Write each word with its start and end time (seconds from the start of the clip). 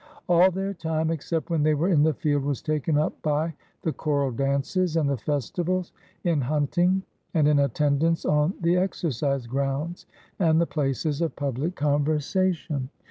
All 0.27 0.49
their 0.49 0.73
time, 0.73 1.11
except 1.11 1.51
when 1.51 1.61
they 1.61 1.75
were 1.75 1.87
in 1.89 2.01
the 2.01 2.15
field, 2.15 2.41
was 2.41 2.63
taken 2.63 2.97
up 2.97 3.21
by 3.21 3.53
the 3.83 3.93
choral 3.93 4.31
dances 4.31 4.97
and 4.97 5.07
the 5.07 5.15
festivals, 5.15 5.91
in 6.23 6.41
hunting, 6.41 7.03
and 7.35 7.47
in 7.47 7.59
attendance 7.59 8.25
on 8.25 8.55
the 8.61 8.77
exercise 8.77 9.45
grounds, 9.45 10.07
and 10.39 10.59
the 10.59 10.65
places 10.65 11.21
of 11.21 11.35
public 11.35 11.75
conversation. 11.75 12.89